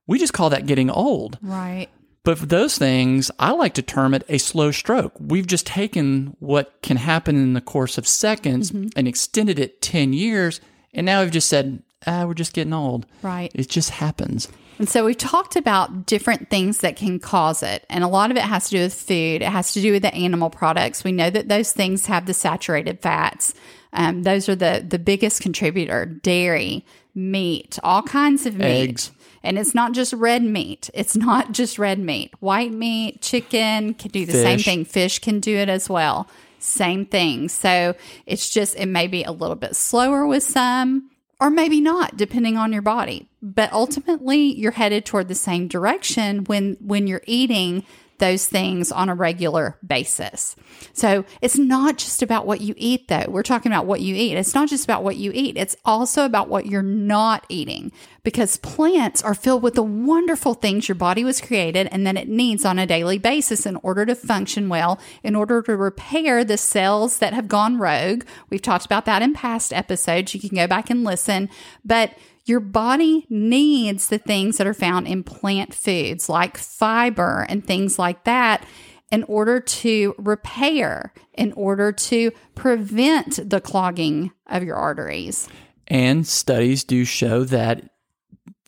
We 0.06 0.18
just 0.18 0.32
call 0.32 0.50
that 0.50 0.66
getting 0.66 0.90
old. 0.90 1.38
Right. 1.42 1.88
But 2.24 2.38
for 2.38 2.46
those 2.46 2.78
things, 2.78 3.30
I 3.38 3.50
like 3.50 3.74
to 3.74 3.82
term 3.82 4.14
it 4.14 4.24
a 4.28 4.38
slow 4.38 4.70
stroke. 4.70 5.12
We've 5.18 5.46
just 5.46 5.66
taken 5.66 6.36
what 6.38 6.80
can 6.82 6.96
happen 6.96 7.36
in 7.36 7.54
the 7.54 7.60
course 7.60 7.98
of 7.98 8.06
seconds 8.06 8.70
and 8.70 9.08
extended 9.08 9.58
it 9.58 9.82
10 9.82 10.12
years. 10.12 10.60
And 10.94 11.04
now 11.04 11.22
we've 11.22 11.32
just 11.32 11.48
said, 11.48 11.82
ah, 12.06 12.24
we're 12.24 12.34
just 12.34 12.52
getting 12.52 12.72
old. 12.72 13.06
Right. 13.22 13.50
It 13.54 13.68
just 13.68 13.90
happens. 13.90 14.46
And 14.82 14.88
so 14.88 15.04
we've 15.04 15.16
talked 15.16 15.54
about 15.54 16.06
different 16.06 16.50
things 16.50 16.78
that 16.78 16.96
can 16.96 17.20
cause 17.20 17.62
it. 17.62 17.86
And 17.88 18.02
a 18.02 18.08
lot 18.08 18.32
of 18.32 18.36
it 18.36 18.42
has 18.42 18.64
to 18.64 18.70
do 18.72 18.80
with 18.80 18.92
food, 18.92 19.40
it 19.40 19.42
has 19.42 19.74
to 19.74 19.80
do 19.80 19.92
with 19.92 20.02
the 20.02 20.12
animal 20.12 20.50
products. 20.50 21.04
We 21.04 21.12
know 21.12 21.30
that 21.30 21.48
those 21.48 21.70
things 21.70 22.06
have 22.06 22.26
the 22.26 22.34
saturated 22.34 22.98
fats. 22.98 23.54
Um, 23.92 24.24
those 24.24 24.48
are 24.48 24.56
the, 24.56 24.84
the 24.84 24.98
biggest 24.98 25.40
contributor 25.40 26.04
dairy, 26.04 26.84
meat, 27.14 27.78
all 27.84 28.02
kinds 28.02 28.44
of 28.44 28.56
meat. 28.56 28.88
Eggs. 28.88 29.12
And 29.44 29.56
it's 29.56 29.72
not 29.72 29.92
just 29.92 30.14
red 30.14 30.42
meat. 30.42 30.90
It's 30.94 31.14
not 31.16 31.52
just 31.52 31.78
red 31.78 32.00
meat. 32.00 32.34
White 32.40 32.72
meat, 32.72 33.22
chicken 33.22 33.94
can 33.94 34.10
do 34.10 34.26
the 34.26 34.32
same 34.32 34.58
thing. 34.58 34.84
Fish 34.84 35.20
can 35.20 35.38
do 35.38 35.56
it 35.56 35.68
as 35.68 35.88
well. 35.88 36.26
Same 36.58 37.06
thing. 37.06 37.48
So 37.48 37.94
it's 38.26 38.50
just, 38.50 38.74
it 38.74 38.86
may 38.86 39.06
be 39.06 39.22
a 39.22 39.30
little 39.30 39.54
bit 39.54 39.76
slower 39.76 40.26
with 40.26 40.42
some 40.42 41.08
or 41.42 41.50
maybe 41.50 41.80
not 41.80 42.16
depending 42.16 42.56
on 42.56 42.72
your 42.72 42.82
body. 42.82 43.28
But 43.42 43.72
ultimately 43.72 44.56
you're 44.56 44.70
headed 44.70 45.04
toward 45.04 45.26
the 45.26 45.34
same 45.34 45.66
direction 45.66 46.44
when 46.44 46.76
when 46.80 47.08
you're 47.08 47.24
eating 47.26 47.84
those 48.22 48.46
things 48.46 48.92
on 48.92 49.08
a 49.08 49.16
regular 49.16 49.76
basis. 49.84 50.54
So 50.92 51.24
it's 51.40 51.58
not 51.58 51.98
just 51.98 52.22
about 52.22 52.46
what 52.46 52.60
you 52.60 52.72
eat, 52.76 53.08
though. 53.08 53.24
We're 53.28 53.42
talking 53.42 53.72
about 53.72 53.84
what 53.84 54.00
you 54.00 54.14
eat. 54.14 54.36
It's 54.36 54.54
not 54.54 54.68
just 54.68 54.84
about 54.84 55.02
what 55.02 55.16
you 55.16 55.32
eat, 55.34 55.56
it's 55.56 55.76
also 55.84 56.24
about 56.24 56.48
what 56.48 56.66
you're 56.66 56.82
not 56.82 57.44
eating 57.48 57.90
because 58.22 58.58
plants 58.58 59.22
are 59.22 59.34
filled 59.34 59.64
with 59.64 59.74
the 59.74 59.82
wonderful 59.82 60.54
things 60.54 60.86
your 60.88 60.94
body 60.94 61.24
was 61.24 61.40
created 61.40 61.88
and 61.90 62.06
that 62.06 62.16
it 62.16 62.28
needs 62.28 62.64
on 62.64 62.78
a 62.78 62.86
daily 62.86 63.18
basis 63.18 63.66
in 63.66 63.74
order 63.82 64.06
to 64.06 64.14
function 64.14 64.68
well, 64.68 65.00
in 65.24 65.34
order 65.34 65.60
to 65.60 65.76
repair 65.76 66.44
the 66.44 66.56
cells 66.56 67.18
that 67.18 67.32
have 67.32 67.48
gone 67.48 67.76
rogue. 67.76 68.22
We've 68.50 68.62
talked 68.62 68.86
about 68.86 69.04
that 69.06 69.22
in 69.22 69.34
past 69.34 69.72
episodes. 69.72 70.32
You 70.32 70.40
can 70.40 70.54
go 70.54 70.68
back 70.68 70.90
and 70.90 71.02
listen. 71.02 71.50
But 71.84 72.14
your 72.44 72.60
body 72.60 73.26
needs 73.28 74.08
the 74.08 74.18
things 74.18 74.58
that 74.58 74.66
are 74.66 74.74
found 74.74 75.06
in 75.06 75.22
plant 75.22 75.74
foods 75.74 76.28
like 76.28 76.56
fiber 76.56 77.46
and 77.48 77.64
things 77.64 77.98
like 77.98 78.24
that 78.24 78.64
in 79.10 79.22
order 79.24 79.60
to 79.60 80.14
repair, 80.18 81.12
in 81.34 81.52
order 81.52 81.92
to 81.92 82.32
prevent 82.54 83.48
the 83.48 83.60
clogging 83.60 84.32
of 84.46 84.64
your 84.64 84.76
arteries. 84.76 85.48
And 85.86 86.26
studies 86.26 86.82
do 86.84 87.04
show 87.04 87.44
that 87.44 87.90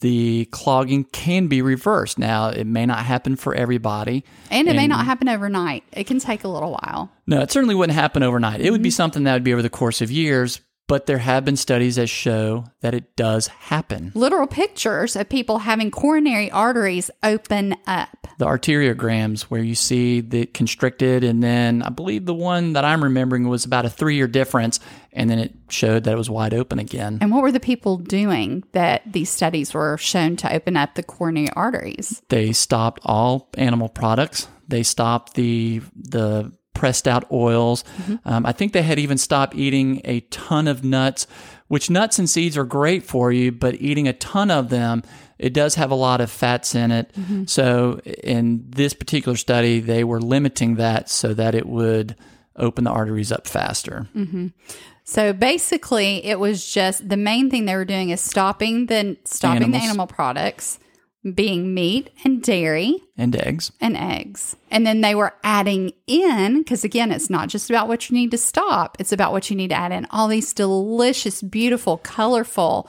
the 0.01 0.45
clogging 0.51 1.05
can 1.05 1.47
be 1.47 1.63
reversed. 1.63 2.19
Now, 2.19 2.49
it 2.49 2.67
may 2.67 2.85
not 2.85 2.99
happen 2.99 3.37
for 3.37 3.55
everybody. 3.55 4.23
And 4.51 4.69
it 4.69 4.77
may 4.77 4.87
not 4.87 5.07
happen 5.07 5.31
overnight, 5.31 5.83
it 5.93 6.05
can 6.05 6.19
take 6.19 6.45
a 6.45 6.49
little 6.49 6.73
while. 6.73 7.11
No, 7.27 7.41
it 7.41 7.51
certainly 7.51 7.75
wouldn't 7.75 7.99
happen 7.99 8.23
overnight. 8.23 8.61
It 8.61 8.71
would 8.71 8.83
be 8.83 8.91
mm-hmm. 8.91 8.97
something 8.97 9.25
that 9.25 9.33
would 9.33 9.45
be 9.45 9.55
over 9.55 9.63
the 9.63 9.71
course 9.71 10.03
of 10.03 10.11
years, 10.11 10.61
but 10.87 11.07
there 11.07 11.19
have 11.19 11.45
been 11.45 11.57
studies 11.57 11.97
that 11.97 12.09
show 12.09 12.65
that 12.81 12.95
it 12.95 13.17
does 13.17 13.47
happen. 13.47 14.13
Literal 14.15 14.47
pictures 14.47 15.17
of 15.17 15.29
people 15.29 15.59
having 15.61 15.91
coronary 15.91 16.51
arteries 16.51 17.11
open 17.23 17.75
up. 17.87 18.29
The 18.39 18.47
arteriograms, 18.47 19.43
where 19.43 19.63
you 19.63 19.75
see 19.75 20.21
the 20.21 20.47
constricted, 20.47 21.25
and 21.25 21.43
then 21.43 21.83
I 21.83 21.89
believe 21.89 22.27
the 22.27 22.35
one 22.35 22.75
that 22.75 22.85
I'm 22.85 23.03
remembering 23.03 23.49
was 23.49 23.65
about 23.65 23.87
a 23.87 23.91
three 23.91 24.17
year 24.17 24.27
difference, 24.27 24.81
and 25.13 25.31
then 25.31 25.39
it 25.39 25.55
showed 25.69 26.05
that 26.05 26.13
it 26.13 26.19
was 26.19 26.29
wide 26.29 26.53
open 26.53 26.79
again. 26.79 27.19
And 27.21 27.31
what 27.31 27.43
were 27.43 27.53
the 27.53 27.61
people 27.61 27.97
doing 27.97 28.65
that 28.73 29.03
these 29.11 29.31
studies 29.31 29.73
were 29.73 29.97
shown 29.97 30.37
to 30.37 30.53
open 30.53 30.77
up 30.77 30.95
the 30.95 31.03
coronary 31.03 31.51
arteries? 31.51 32.23
They 32.29 32.53
stopped 32.53 33.01
all 33.05 33.49
animal 33.55 33.89
products. 33.89 34.49
They 34.69 34.83
stopped 34.83 35.35
the 35.35 35.83
the 35.95 36.53
pressed 36.85 37.09
out 37.09 37.25
oils. 37.33 37.83
Mm-hmm. 37.83 38.29
Um, 38.29 38.45
I 38.45 38.53
think 38.53 38.75
they 38.75 38.83
had 38.83 38.99
even 38.99 39.17
stopped 39.17 39.55
eating 39.55 40.03
a 40.05 40.21
ton 40.21 40.69
of 40.69 40.85
nuts, 40.85 41.27
which 41.69 41.89
nuts 41.89 42.19
and 42.19 42.29
seeds 42.29 42.59
are 42.59 42.67
great 42.67 43.05
for 43.05 43.33
you, 43.33 43.53
but 43.53 43.81
eating 43.81 44.07
a 44.07 44.13
ton 44.13 44.51
of 44.51 44.69
them, 44.69 45.03
it 45.39 45.55
does 45.55 45.77
have 45.77 45.91
a 45.91 45.95
lot 45.95 46.21
of 46.21 46.31
fats 46.31 46.75
in 46.75 46.91
it. 46.91 47.11
Mm-hmm. 47.15 47.45
So 47.47 48.01
in 48.23 48.67
this 48.69 48.93
particular 48.93 49.39
study, 49.39 49.81
they 49.81 50.05
were 50.05 50.21
limiting 50.21 50.75
that 50.75 51.09
so 51.09 51.33
that 51.33 51.55
it 51.55 51.65
would 51.65 52.17
open 52.55 52.85
the 52.85 52.91
arteries 52.91 53.33
up 53.33 53.47
faster. 53.47 54.07
Mm-hmm. 54.15 54.49
So 55.05 55.33
basically, 55.33 56.23
it 56.23 56.39
was 56.39 56.71
just 56.71 57.09
the 57.09 57.17
main 57.17 57.49
thing 57.49 57.65
they 57.65 57.77
were 57.77 57.87
doing 57.87 58.11
is 58.11 58.21
stopping 58.21 58.87
the 58.87 59.17
stopping 59.25 59.71
the 59.71 59.79
animal 59.79 60.07
products, 60.07 60.79
being 61.33 61.73
meat 61.73 62.11
and 62.25 62.43
dairy 62.43 63.03
And 63.17 63.35
eggs. 63.37 63.73
and 63.81 63.97
eggs, 63.97 64.57
and 64.71 64.87
then 64.87 65.01
they 65.01 65.15
were 65.15 65.33
adding 65.43 65.93
in 66.07 66.59
because 66.59 66.85
again, 66.85 67.11
it's 67.13 67.31
not 67.31 67.49
just 67.49 67.71
about 67.71 67.89
what 67.89 68.11
you 68.11 68.15
need 68.15 68.31
to 68.33 68.39
stop; 68.39 68.97
it's 69.01 69.13
about 69.13 69.33
what 69.33 69.49
you 69.51 69.57
need 69.57 69.69
to 69.69 69.75
add 69.77 69.93
in. 69.93 70.07
All 70.11 70.29
these 70.29 70.53
delicious, 70.53 71.41
beautiful, 71.43 71.97
colorful 71.99 72.89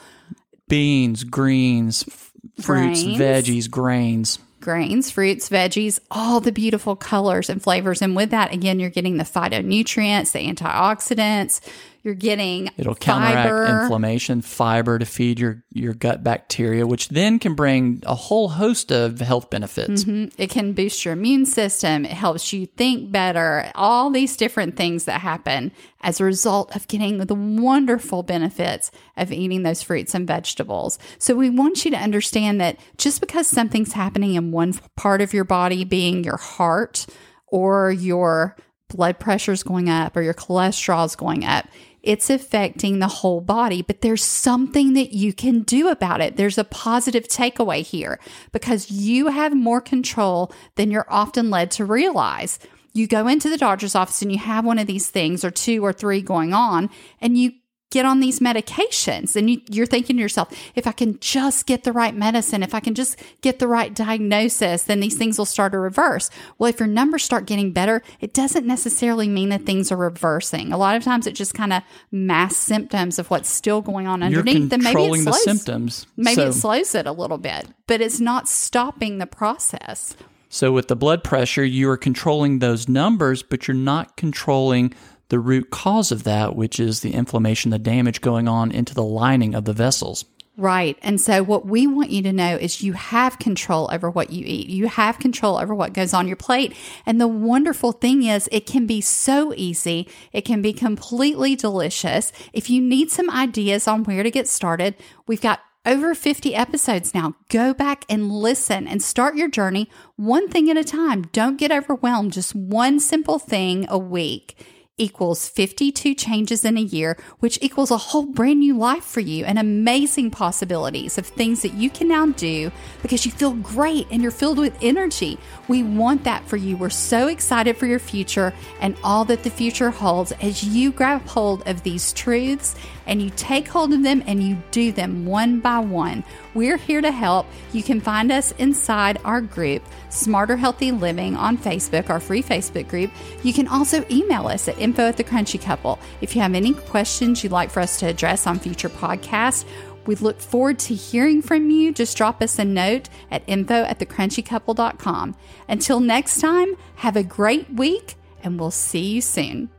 Beans, 0.67 1.23
greens, 1.23 2.03
f- 2.07 2.31
fruits, 2.59 3.03
Grains. 3.03 3.19
veggies, 3.19 3.69
grains. 3.69 4.39
grains, 4.59 5.11
fruits, 5.11 5.47
veggies, 5.47 5.99
all 6.09 6.39
the 6.39 6.51
beautiful 6.51 6.95
colors 6.95 7.49
and 7.51 7.61
flavors. 7.61 8.01
And 8.01 8.15
with 8.15 8.31
that, 8.31 8.51
again, 8.51 8.79
you're 8.79 8.89
getting 8.89 9.17
the 9.17 9.23
phytonutrients, 9.23 10.31
the 10.31 10.39
antioxidants. 10.51 11.61
You're 12.05 12.13
getting 12.13 12.69
It'll 12.77 12.93
counteract 12.93 13.49
fiber. 13.49 13.81
inflammation, 13.81 14.43
fiber 14.43 14.99
to 14.99 15.05
feed 15.05 15.39
your, 15.39 15.63
your 15.71 15.95
gut 15.95 16.23
bacteria, 16.23 16.85
which 16.85 17.09
then 17.09 17.39
can 17.39 17.55
bring 17.55 18.03
a 18.05 18.13
whole 18.13 18.47
host 18.47 18.91
of 18.91 19.19
health 19.19 19.49
benefits. 19.49 20.03
Mm-hmm. 20.03 20.39
It 20.39 20.51
can 20.51 20.73
boost 20.73 21.03
your 21.03 21.15
immune 21.15 21.47
system. 21.47 22.05
It 22.05 22.11
helps 22.11 22.53
you 22.53 22.67
think 22.67 23.11
better. 23.11 23.71
All 23.73 24.11
these 24.11 24.37
different 24.37 24.77
things 24.77 25.05
that 25.05 25.21
happen 25.21 25.71
as 26.01 26.21
a 26.21 26.25
result 26.25 26.75
of 26.75 26.87
getting 26.87 27.17
the 27.17 27.33
wonderful 27.33 28.21
benefits 28.21 28.91
of 29.17 29.31
eating 29.31 29.63
those 29.63 29.81
fruits 29.81 30.13
and 30.13 30.27
vegetables. 30.27 30.99
So 31.17 31.33
we 31.33 31.49
want 31.49 31.85
you 31.85 31.91
to 31.91 31.97
understand 31.97 32.61
that 32.61 32.77
just 32.97 33.19
because 33.19 33.47
something's 33.47 33.93
happening 33.93 34.35
in 34.35 34.51
one 34.51 34.73
part 34.95 35.21
of 35.21 35.33
your 35.33 35.43
body, 35.43 35.83
being 35.83 36.23
your 36.23 36.37
heart 36.37 37.07
or 37.47 37.91
your 37.91 38.55
blood 38.89 39.19
pressure's 39.19 39.63
going 39.63 39.89
up 39.89 40.15
or 40.15 40.21
your 40.21 40.35
cholesterol's 40.35 41.15
going 41.15 41.43
up, 41.43 41.67
it's 42.05 42.29
affecting 42.29 42.99
the 42.99 43.07
whole 43.07 43.41
body, 43.41 43.81
but 43.81 44.01
there's 44.01 44.23
something 44.23 44.93
that 44.93 45.11
you 45.11 45.33
can 45.33 45.61
do 45.61 45.89
about 45.89 46.21
it. 46.21 46.37
There's 46.37 46.57
a 46.57 46.63
positive 46.63 47.27
takeaway 47.27 47.81
here 47.81 48.19
because 48.51 48.91
you 48.91 49.27
have 49.27 49.55
more 49.55 49.81
control 49.81 50.53
than 50.75 50.91
you're 50.91 51.07
often 51.09 51.49
led 51.49 51.71
to 51.71 51.85
realize. 51.85 52.59
You 52.93 53.07
go 53.07 53.27
into 53.27 53.49
the 53.49 53.57
doctor's 53.57 53.95
office 53.95 54.21
and 54.21 54.31
you 54.31 54.37
have 54.37 54.63
one 54.63 54.79
of 54.79 54.87
these 54.87 55.09
things 55.09 55.43
or 55.43 55.51
two 55.51 55.83
or 55.83 55.91
three 55.91 56.21
going 56.21 56.53
on, 56.53 56.89
and 57.19 57.37
you 57.37 57.53
get 57.91 58.05
on 58.05 58.19
these 58.19 58.39
medications 58.39 59.35
and 59.35 59.49
you, 59.49 59.61
you're 59.69 59.85
thinking 59.85 60.17
to 60.17 60.21
yourself, 60.21 60.51
if 60.75 60.87
I 60.87 60.91
can 60.91 61.19
just 61.19 61.65
get 61.65 61.83
the 61.83 61.93
right 61.93 62.15
medicine, 62.15 62.63
if 62.63 62.73
I 62.73 62.79
can 62.79 62.95
just 62.95 63.17
get 63.41 63.59
the 63.59 63.67
right 63.67 63.93
diagnosis, 63.93 64.83
then 64.83 64.99
these 64.99 65.17
things 65.17 65.37
will 65.37 65.45
start 65.45 65.71
to 65.71 65.79
reverse. 65.79 66.29
Well, 66.57 66.69
if 66.69 66.79
your 66.79 66.87
numbers 66.87 67.23
start 67.23 67.45
getting 67.45 67.71
better, 67.71 68.01
it 68.19 68.33
doesn't 68.33 68.65
necessarily 68.65 69.29
mean 69.29 69.49
that 69.49 69.65
things 69.65 69.91
are 69.91 69.97
reversing. 69.97 70.73
A 70.73 70.77
lot 70.77 70.95
of 70.95 71.03
times 71.03 71.27
it 71.27 71.35
just 71.35 71.53
kind 71.53 71.71
of 71.71 71.83
masks 72.11 72.57
symptoms 72.57 73.19
of 73.19 73.29
what's 73.29 73.49
still 73.49 73.81
going 73.81 74.07
on 74.07 74.23
underneath. 74.23 74.73
and 74.73 74.83
maybe 74.83 74.83
it 74.83 74.83
controlling 74.83 75.23
the 75.25 75.31
slows, 75.31 75.43
symptoms. 75.43 76.07
maybe 76.17 76.35
so, 76.35 76.47
it 76.47 76.53
slows 76.53 76.95
it 76.95 77.05
a 77.05 77.11
little 77.11 77.37
bit, 77.37 77.67
but 77.87 78.01
it's 78.01 78.19
not 78.19 78.49
stopping 78.49 79.19
the 79.19 79.27
process. 79.27 80.15
so 80.49 80.71
with 80.71 80.87
the 80.87 80.95
blood 80.95 81.23
pressure, 81.23 81.63
you 81.63 81.89
are 81.89 81.97
controlling 81.97 82.59
those 82.59 82.89
numbers, 82.89 83.43
but 83.43 83.67
you're 83.67 83.75
not 83.75 84.17
controlling 84.17 84.93
the 85.29 85.39
root 85.39 85.69
cause 85.71 86.11
of 86.11 86.23
that, 86.23 86.55
which 86.55 86.79
is 86.79 86.99
the 86.99 87.13
inflammation, 87.13 87.71
the 87.71 87.79
damage 87.79 88.21
going 88.21 88.47
on 88.47 88.71
into 88.71 88.93
the 88.93 89.03
lining 89.03 89.55
of 89.55 89.65
the 89.65 89.73
vessels. 89.73 90.25
Right. 90.57 90.97
And 91.01 91.19
so, 91.19 91.43
what 91.43 91.65
we 91.65 91.85
want 91.85 92.11
you 92.11 92.21
to 92.23 92.31
know 92.31 92.55
is 92.55 92.81
you 92.81 92.93
have 92.93 93.39
control 93.39 93.89
over 93.91 94.09
what 94.09 94.31
you 94.31 94.45
eat. 94.47 94.69
You 94.69 94.87
have 94.87 95.19
control 95.19 95.57
over 95.57 95.75
what 95.75 95.91
goes 95.91 96.13
on 96.13 96.27
your 96.27 96.37
plate. 96.37 96.73
And 97.05 97.19
the 97.19 97.27
wonderful 97.27 97.91
thing 97.91 98.23
is, 98.23 98.47
it 98.53 98.65
can 98.65 98.87
be 98.87 99.01
so 99.01 99.53
easy. 99.57 100.07
It 100.31 100.41
can 100.41 100.61
be 100.61 100.71
completely 100.71 101.57
delicious. 101.57 102.31
If 102.53 102.69
you 102.69 102.81
need 102.81 103.11
some 103.11 103.29
ideas 103.29 103.85
on 103.85 104.05
where 104.05 104.23
to 104.23 104.31
get 104.31 104.47
started, 104.47 104.95
we've 105.27 105.41
got 105.41 105.59
over 105.85 106.15
50 106.15 106.55
episodes 106.55 107.13
now. 107.13 107.35
Go 107.49 107.73
back 107.73 108.05
and 108.07 108.31
listen 108.31 108.87
and 108.87 109.03
start 109.03 109.35
your 109.35 109.49
journey 109.49 109.89
one 110.15 110.47
thing 110.47 110.69
at 110.69 110.77
a 110.77 110.85
time. 110.85 111.23
Don't 111.33 111.57
get 111.57 111.71
overwhelmed. 111.71 112.31
Just 112.31 112.55
one 112.55 113.01
simple 113.01 113.39
thing 113.39 113.85
a 113.89 113.97
week 113.97 114.57
equals 114.97 115.49
52 115.49 116.13
changes 116.15 116.63
in 116.63 116.77
a 116.77 116.81
year, 116.81 117.17
which 117.39 117.59
equals 117.61 117.91
a 117.91 117.97
whole 117.97 118.25
brand 118.25 118.59
new 118.59 118.77
life 118.77 119.03
for 119.03 119.19
you 119.19 119.43
and 119.43 119.59
amazing 119.59 120.31
possibilities 120.31 121.17
of 121.17 121.27
things 121.27 121.61
that 121.61 121.73
you 121.73 121.89
can 121.89 122.07
now 122.07 122.27
do 122.27 122.71
because 123.01 123.25
you 123.25 123.31
feel 123.31 123.53
great 123.53 124.07
and 124.09 124.21
you're 124.21 124.31
filled 124.31 124.57
with 124.57 124.77
energy. 124.81 125.37
We 125.67 125.83
want 125.83 126.23
that 126.23 126.47
for 126.47 126.55
you. 126.55 126.77
We're 126.77 126.89
so 126.89 127.27
excited 127.27 127.75
for 127.77 127.87
your 127.87 127.99
future 127.99 128.53
and 128.79 128.95
all 129.03 129.25
that 129.25 129.43
the 129.43 129.49
future 129.49 129.91
holds 129.91 130.31
as 130.33 130.63
you 130.63 130.91
grab 130.91 131.25
hold 131.27 131.67
of 131.67 131.83
these 131.83 132.13
truths 132.13 132.75
and 133.07 133.21
you 133.21 133.29
take 133.31 133.67
hold 133.67 133.93
of 133.93 134.03
them 134.03 134.23
and 134.27 134.43
you 134.43 134.57
do 134.71 134.91
them 134.91 135.25
one 135.25 135.59
by 135.59 135.79
one. 135.79 136.23
We're 136.53 136.77
here 136.77 137.01
to 137.01 137.11
help. 137.11 137.47
You 137.73 137.83
can 137.83 137.99
find 137.99 138.31
us 138.31 138.51
inside 138.53 139.19
our 139.23 139.41
group, 139.41 139.83
Smarter 140.09 140.57
Healthy 140.57 140.91
Living, 140.91 141.35
on 141.35 141.57
Facebook, 141.57 142.09
our 142.09 142.19
free 142.19 142.43
Facebook 142.43 142.87
group. 142.87 143.11
You 143.43 143.53
can 143.53 143.67
also 143.67 144.05
email 144.11 144.47
us 144.47 144.67
at 144.67 144.79
info 144.79 145.07
at 145.07 145.17
the 145.17 145.23
crunchy 145.23 145.61
couple. 145.61 145.99
If 146.21 146.35
you 146.35 146.41
have 146.41 146.53
any 146.53 146.73
questions 146.73 147.43
you'd 147.43 147.51
like 147.51 147.71
for 147.71 147.79
us 147.79 147.99
to 147.99 148.07
address 148.07 148.47
on 148.47 148.59
future 148.59 148.89
podcasts, 148.89 149.65
we 150.05 150.13
look 150.15 150.39
forward 150.39 150.77
to 150.79 150.93
hearing 150.93 151.41
from 151.41 151.71
you. 151.71 151.91
Just 151.91 152.15
drop 152.15 152.43
us 152.43 152.59
a 152.59 152.65
note 152.65 153.09
at 153.31 153.41
info 153.47 153.73
at 153.73 153.97
the 153.97 154.05
crunchy 154.05 154.35
thecrunchycouple.com. 154.43 155.35
Until 155.67 155.99
next 155.99 156.39
time, 156.41 156.75
have 156.95 157.15
a 157.15 157.23
great 157.23 157.69
week 157.73 158.15
and 158.43 158.59
we'll 158.59 158.71
see 158.71 159.13
you 159.13 159.21
soon. 159.21 159.69